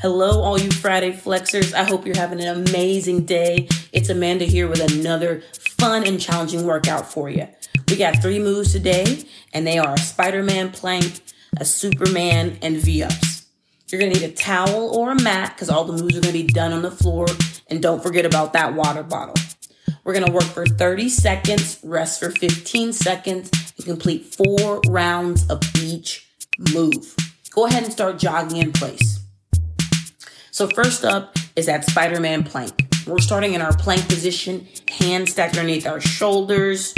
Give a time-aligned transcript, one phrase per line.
[0.00, 1.74] Hello, all you Friday flexors.
[1.74, 3.68] I hope you're having an amazing day.
[3.92, 5.42] It's Amanda here with another
[5.78, 7.46] fun and challenging workout for you.
[7.86, 11.20] We got three moves today, and they are a Spider Man plank,
[11.58, 13.44] a Superman, and V ups.
[13.88, 16.44] You're gonna need a towel or a mat because all the moves are gonna be
[16.44, 17.26] done on the floor,
[17.66, 19.36] and don't forget about that water bottle.
[20.02, 25.60] We're gonna work for 30 seconds, rest for 15 seconds, and complete four rounds of
[25.76, 26.26] each
[26.72, 27.14] move.
[27.50, 29.19] Go ahead and start jogging in place.
[30.60, 32.86] So, first up is that Spider Man plank.
[33.06, 36.94] We're starting in our plank position, hands stacked underneath our shoulders.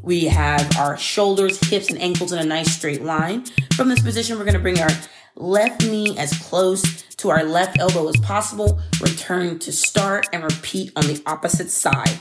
[0.00, 3.44] We have our shoulders, hips, and ankles in a nice straight line.
[3.76, 4.88] From this position, we're gonna bring our
[5.36, 8.80] left knee as close to our left elbow as possible.
[9.02, 12.20] Return to start and repeat on the opposite side.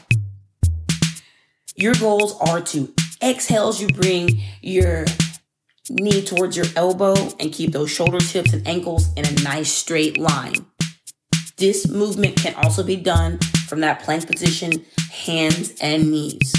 [1.78, 5.06] Your goals are to exhale as you bring your
[5.90, 10.18] knee towards your elbow and keep those shoulders, hips, and ankles in a nice straight
[10.18, 10.66] line.
[11.58, 16.54] This movement can also be done from that plank position, hands and knees.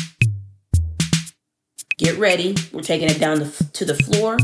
[1.98, 2.55] Get ready.
[2.73, 4.36] We're taking it down to the floor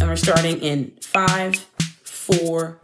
[0.00, 2.80] and we're starting in five, four.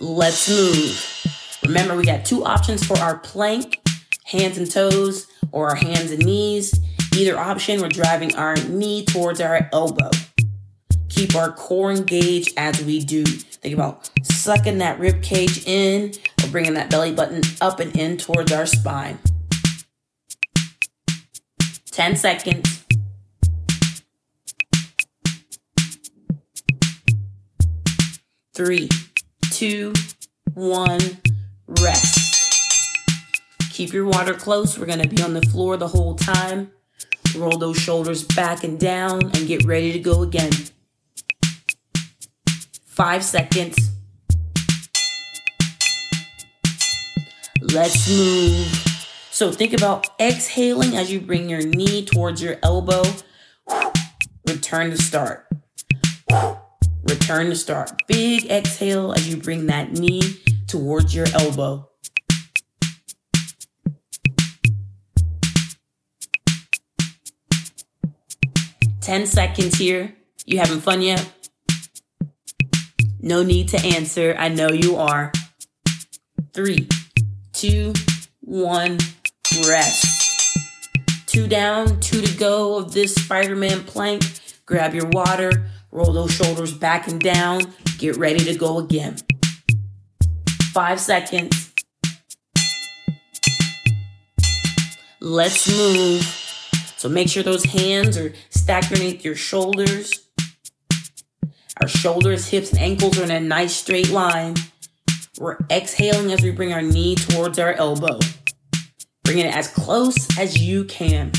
[0.00, 1.60] Let's move.
[1.64, 3.80] Remember, we got two options for our plank
[4.24, 6.78] hands and toes or our hands and knees.
[7.16, 10.10] Either option, we're driving our knee towards our elbow.
[11.08, 13.24] Keep our core engaged as we do.
[13.64, 16.12] Think about sucking that rib cage in
[16.42, 19.18] or bringing that belly button up and in towards our spine.
[21.90, 22.84] 10 seconds.
[28.52, 28.90] Three,
[29.50, 29.94] two,
[30.52, 31.00] one,
[31.66, 32.60] rest.
[33.70, 34.78] Keep your water close.
[34.78, 36.70] We're going to be on the floor the whole time.
[37.34, 40.52] Roll those shoulders back and down and get ready to go again.
[42.94, 43.90] Five seconds.
[47.60, 48.68] Let's move.
[49.32, 53.02] So think about exhaling as you bring your knee towards your elbow.
[54.46, 55.48] Return to start.
[57.02, 57.90] Return to start.
[58.06, 61.90] Big exhale as you bring that knee towards your elbow.
[69.00, 70.14] Ten seconds here.
[70.46, 71.43] You having fun yet?
[73.24, 74.36] No need to answer.
[74.38, 75.32] I know you are.
[76.52, 76.86] Three,
[77.54, 77.94] two,
[78.42, 78.98] one,
[79.66, 80.58] rest.
[81.24, 84.24] Two down, two to go of this Spider Man plank.
[84.66, 87.62] Grab your water, roll those shoulders back and down.
[87.96, 89.16] Get ready to go again.
[90.74, 91.72] Five seconds.
[95.22, 96.22] Let's move.
[96.98, 100.23] So make sure those hands are stacked underneath your shoulders.
[101.84, 104.54] Our shoulders, hips, and ankles are in a nice straight line.
[105.38, 108.20] We're exhaling as we bring our knee towards our elbow.
[109.22, 111.32] Bringing it as close as you can.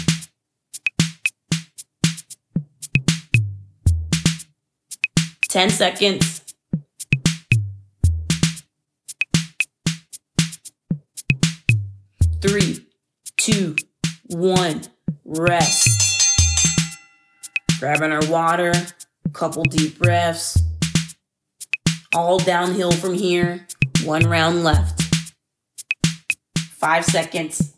[5.50, 6.44] Ten seconds.
[12.40, 12.86] Three,
[13.38, 13.78] two,
[14.28, 14.84] one,
[15.24, 15.90] rest.
[17.80, 18.74] Grabbing our water,
[19.36, 20.58] couple deep breaths.
[22.16, 23.68] All downhill from here.
[24.06, 25.02] One round left.
[26.58, 27.74] Five seconds.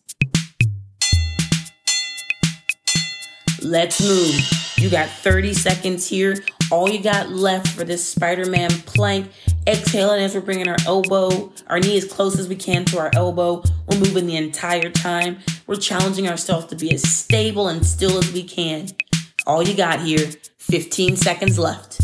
[3.61, 4.39] Let's move.
[4.77, 6.35] You got 30 seconds here.
[6.71, 9.31] All you got left for this Spider Man plank.
[9.65, 13.09] Exhaling as we're bringing our elbow, our knee as close as we can to our
[13.13, 13.63] elbow.
[13.87, 15.39] We're moving the entire time.
[15.65, 18.89] We're challenging ourselves to be as stable and still as we can.
[19.47, 22.01] All you got here 15 seconds left.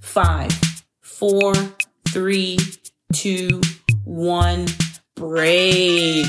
[0.00, 0.58] Five,
[1.02, 1.52] four,
[2.08, 2.56] three,
[3.12, 3.60] two,
[4.04, 4.68] one,
[5.16, 6.24] break.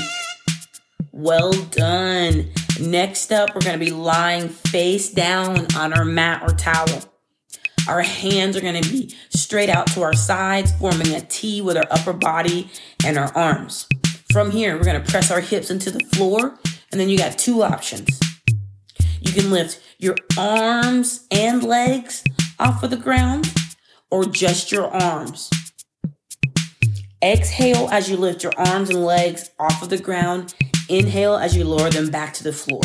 [1.10, 2.50] Well done.
[2.78, 7.00] Next up, we're going to be lying face down on our mat or towel.
[7.88, 11.76] Our hands are going to be straight out to our sides, forming a T with
[11.76, 12.70] our upper body
[13.04, 13.88] and our arms.
[14.30, 16.58] From here, we're gonna press our hips into the floor,
[16.92, 18.20] and then you got two options.
[19.20, 22.22] You can lift your arms and legs
[22.58, 23.50] off of the ground,
[24.10, 25.48] or just your arms.
[27.24, 30.54] Exhale as you lift your arms and legs off of the ground.
[30.90, 32.82] Inhale as you lower them back to the floor.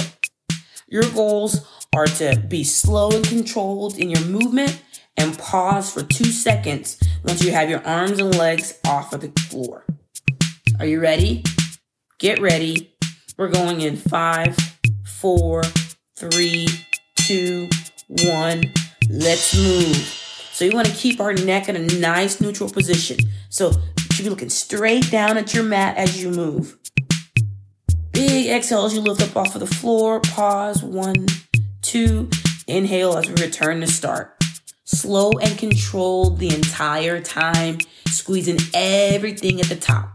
[0.88, 4.82] Your goals are to be slow and controlled in your movement
[5.18, 9.42] and pause for two seconds once you have your arms and legs off of the
[9.42, 9.86] floor.
[10.80, 11.44] Are you ready?
[12.20, 12.96] Get ready.
[13.38, 14.58] We're going in five,
[15.06, 15.64] four,
[16.16, 16.68] three,
[17.16, 17.70] two,
[18.08, 18.64] one.
[19.10, 19.96] Let's move.
[20.52, 23.18] So you want to keep our neck in a nice neutral position.
[23.50, 26.78] So you should be looking straight down at your mat as you move.
[28.12, 30.20] Big exhale as you lift up off of the floor.
[30.20, 30.84] Pause.
[30.84, 31.26] One,
[31.82, 32.30] two.
[32.68, 34.43] Inhale as we return to start.
[34.86, 37.78] Slow and controlled the entire time,
[38.08, 40.12] squeezing everything at the top.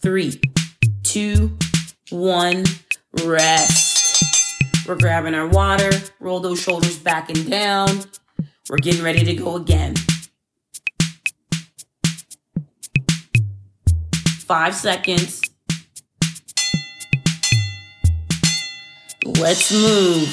[0.00, 0.40] Three,
[1.02, 1.58] two,
[2.10, 2.64] one,
[3.24, 4.24] rest.
[4.86, 5.90] We're grabbing our water,
[6.20, 8.02] roll those shoulders back and down.
[8.70, 9.94] We're getting ready to go again.
[14.46, 15.41] Five seconds.
[19.38, 20.28] Let's move.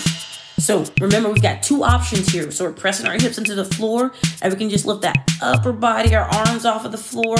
[0.59, 2.51] So remember, we've got two options here.
[2.51, 4.11] So we're pressing our hips into the floor,
[4.41, 7.37] and we can just lift that upper body, our arms off of the floor,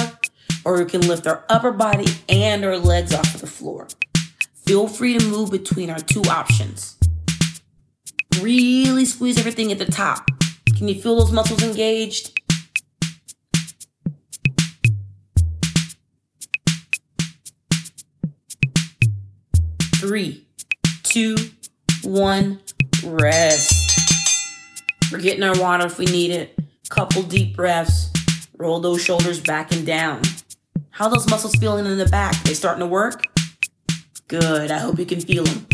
[0.64, 3.88] or we can lift our upper body and our legs off of the floor.
[4.64, 6.96] Feel free to move between our two options.
[8.40, 10.28] Really squeeze everything at the top.
[10.76, 12.40] Can you feel those muscles engaged?
[19.96, 20.46] Three,
[21.10, 21.34] two,
[22.04, 22.60] one,
[23.04, 23.98] rest.
[25.10, 26.56] We're getting our water if we need it.
[26.88, 28.12] Couple deep breaths.
[28.56, 30.22] Roll those shoulders back and down.
[30.90, 32.40] How those muscles feeling in the back?
[32.44, 33.24] They starting to work?
[34.28, 34.70] Good.
[34.70, 35.66] I hope you can feel them.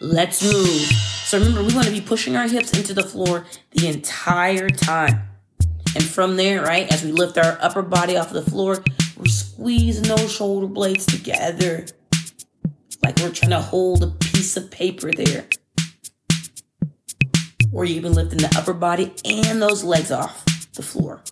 [0.00, 0.82] Let's move.
[1.24, 5.22] So remember, we want to be pushing our hips into the floor the entire time.
[5.94, 8.82] And from there, right, as we lift our upper body off the floor,
[9.16, 11.86] we're squeezing those shoulder blades together.
[13.04, 15.46] Like we're trying to hold a piece of paper there.
[17.72, 20.44] Or you've been lifting the upper body and those legs off
[20.74, 21.22] the floor.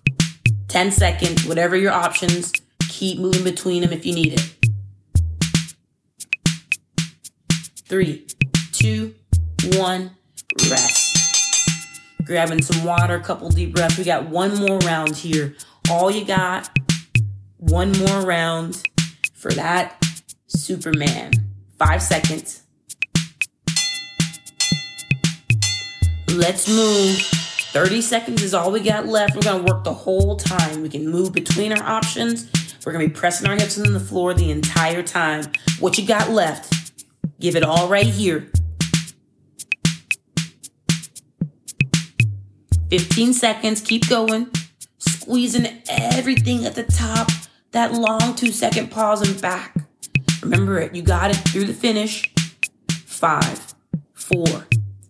[0.68, 2.52] 10 seconds, whatever your options.
[2.88, 4.56] Keep moving between them if you need it.
[7.86, 8.26] Three,
[8.72, 9.14] two,
[9.76, 10.12] one,
[10.70, 11.18] rest.
[12.24, 13.98] Grabbing some water, couple deep breaths.
[13.98, 15.56] We got one more round here.
[15.90, 16.70] All you got,
[17.56, 18.82] one more round
[19.34, 20.04] for that
[20.46, 21.49] Superman.
[21.80, 22.60] Five seconds.
[26.28, 27.16] Let's move.
[27.72, 29.34] 30 seconds is all we got left.
[29.34, 30.82] We're gonna work the whole time.
[30.82, 32.50] We can move between our options.
[32.84, 35.46] We're gonna be pressing our hips into the floor the entire time.
[35.78, 36.92] What you got left?
[37.40, 38.50] Give it all right here.
[42.90, 44.50] 15 seconds, keep going.
[44.98, 47.30] Squeezing everything at the top.
[47.70, 49.79] That long two second pause and back.
[50.42, 52.32] Remember it, you got it through the finish.
[52.90, 53.74] Five,
[54.14, 54.66] four,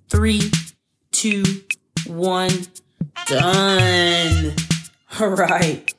[0.08, 0.50] three,
[1.12, 1.44] two,
[2.06, 2.50] one,
[3.26, 4.52] done.
[5.20, 5.94] All right,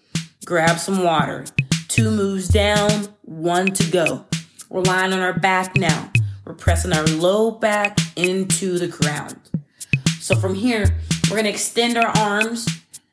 [0.46, 1.46] grab some water.
[1.88, 4.26] Two moves down, one to go.
[4.70, 6.12] We're lying on our back now.
[6.46, 9.38] We're pressing our low back into the ground.
[10.20, 10.98] So from here,
[11.30, 12.68] we're gonna extend our arms.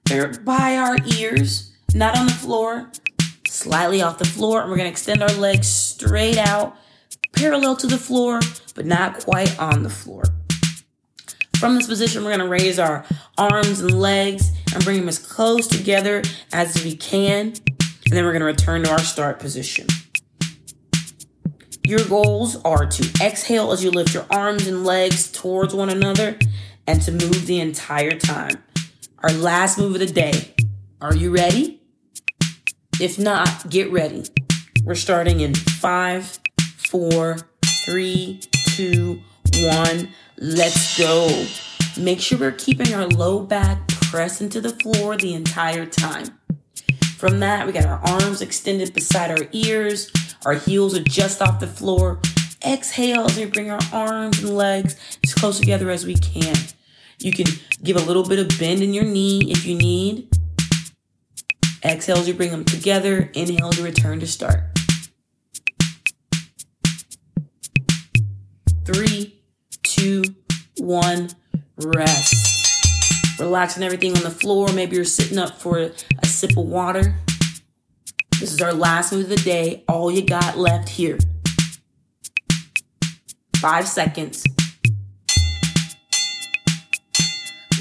[0.06, 2.90] They're by our ears, not on the floor,
[3.48, 4.62] slightly off the floor.
[4.62, 6.76] And we're gonna extend our legs straight out,
[7.34, 8.40] parallel to the floor,
[8.74, 10.24] but not quite on the floor.
[11.58, 13.04] From this position, we're gonna raise our
[13.36, 17.46] arms and legs and bring them as close together as we can.
[17.48, 19.86] And then we're gonna return to our start position.
[21.84, 26.38] Your goals are to exhale as you lift your arms and legs towards one another
[26.86, 28.62] and to move the entire time.
[29.18, 30.54] Our last move of the day.
[31.00, 31.77] Are you ready?
[33.00, 34.24] If not, get ready.
[34.82, 36.40] We're starting in five,
[36.88, 37.38] four,
[37.84, 38.40] three,
[38.74, 39.20] two,
[39.60, 40.08] one.
[40.36, 41.46] Let's go.
[41.96, 46.26] Make sure we're keeping our low back pressed into the floor the entire time.
[47.16, 50.10] From that, we got our arms extended beside our ears.
[50.44, 52.20] Our heels are just off the floor.
[52.66, 56.56] Exhale as we bring our arms and legs as close together as we can.
[57.20, 57.46] You can
[57.82, 60.28] give a little bit of bend in your knee if you need.
[61.88, 63.30] Exhale as you bring them together.
[63.32, 64.60] Inhale to return to start.
[68.84, 69.40] Three,
[69.82, 70.22] two,
[70.76, 71.30] one,
[71.78, 73.40] rest.
[73.40, 74.70] Relaxing everything on the floor.
[74.70, 77.14] Maybe you're sitting up for a sip of water.
[78.38, 79.82] This is our last move of the day.
[79.88, 81.18] All you got left here.
[83.56, 84.44] Five seconds.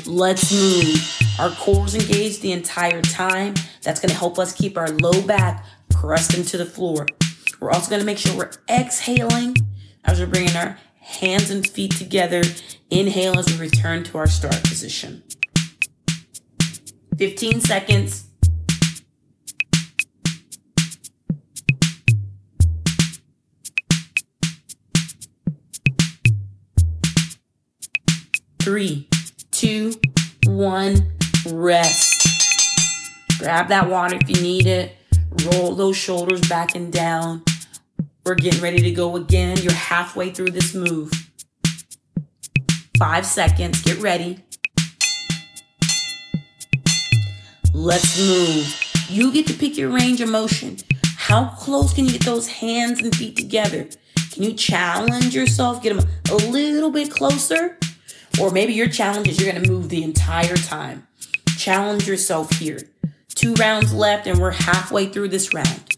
[0.05, 1.17] Let's move.
[1.39, 3.55] Our core's engaged the entire time.
[3.83, 7.05] That's going to help us keep our low back pressed into the floor.
[7.59, 9.55] We're also going to make sure we're exhaling
[10.05, 12.43] as we're bringing our hands and feet together.
[12.89, 15.23] Inhale as we return to our start position.
[17.17, 18.25] 15 seconds.
[28.61, 29.07] Three,
[29.51, 29.93] two,
[30.45, 31.13] one,
[31.49, 32.06] rest.
[33.37, 34.95] Grab that water if you need it.
[35.45, 37.43] Roll those shoulders back and down.
[38.25, 39.57] We're getting ready to go again.
[39.57, 41.11] You're halfway through this move.
[42.97, 43.81] Five seconds.
[43.83, 44.43] Get ready.
[47.73, 48.83] Let's move.
[49.07, 50.77] You get to pick your range of motion.
[51.15, 53.87] How close can you get those hands and feet together?
[54.31, 55.83] Can you challenge yourself?
[55.83, 57.77] Get them a little bit closer?
[58.41, 61.07] Or maybe your challenge is you're going to move the entire time.
[61.57, 62.79] Challenge yourself here.
[63.37, 65.95] Two rounds left, and we're halfway through this round.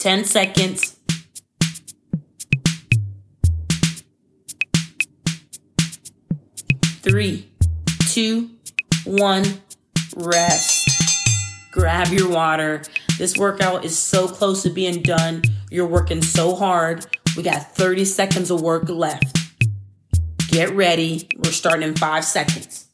[0.00, 0.98] 10 seconds.
[7.00, 7.50] Three,
[8.00, 8.50] two,
[9.06, 9.62] one,
[10.14, 10.90] rest.
[11.72, 12.82] Grab your water.
[13.16, 15.42] This workout is so close to being done.
[15.70, 17.06] You're working so hard.
[17.34, 19.38] We got 30 seconds of work left.
[20.48, 21.30] Get ready.
[21.42, 22.91] We're starting in five seconds.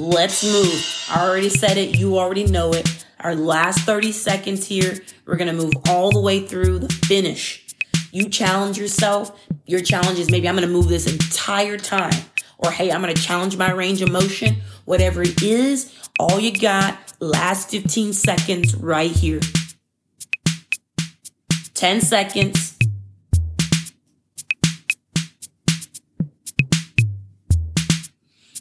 [0.00, 0.82] Let's move.
[1.10, 1.98] I already said it.
[1.98, 3.04] You already know it.
[3.18, 7.66] Our last 30 seconds here, we're going to move all the way through the finish.
[8.10, 9.38] You challenge yourself.
[9.66, 12.14] Your challenge is maybe I'm going to move this entire time.
[12.56, 14.62] Or hey, I'm going to challenge my range of motion.
[14.86, 19.40] Whatever it is, all you got, last 15 seconds right here.
[21.74, 22.78] 10 seconds.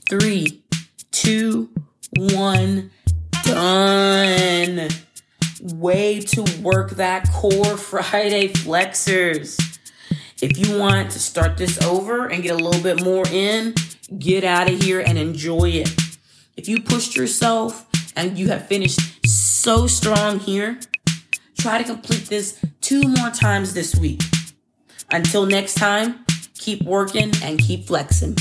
[0.09, 0.58] Three,
[1.29, 1.69] two,
[2.15, 2.89] one,
[3.43, 4.89] done.
[5.61, 9.55] Way to work that core Friday flexors.
[10.41, 13.75] If you want to start this over and get a little bit more in,
[14.17, 15.89] get out of here and enjoy it.
[16.57, 20.79] If you pushed yourself and you have finished so strong here,
[21.59, 24.21] try to complete this two more times this week.
[25.11, 28.35] Until next time, keep working and keep flexing.